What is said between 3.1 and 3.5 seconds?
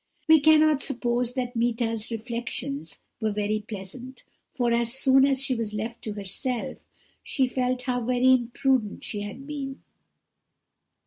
were